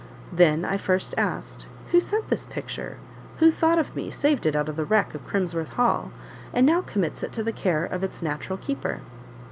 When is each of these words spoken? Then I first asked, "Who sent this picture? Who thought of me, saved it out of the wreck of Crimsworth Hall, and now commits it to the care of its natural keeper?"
Then 0.33 0.65
I 0.65 0.77
first 0.77 1.13
asked, 1.15 1.67
"Who 1.91 1.99
sent 1.99 2.29
this 2.29 2.47
picture? 2.47 2.97
Who 3.37 3.51
thought 3.51 3.77
of 3.77 3.95
me, 3.95 4.09
saved 4.09 4.47
it 4.47 4.55
out 4.55 4.67
of 4.67 4.75
the 4.75 4.83
wreck 4.83 5.13
of 5.13 5.27
Crimsworth 5.27 5.73
Hall, 5.73 6.09
and 6.51 6.65
now 6.65 6.81
commits 6.81 7.21
it 7.21 7.31
to 7.33 7.43
the 7.43 7.53
care 7.53 7.85
of 7.85 8.03
its 8.03 8.23
natural 8.23 8.57
keeper?" 8.57 9.01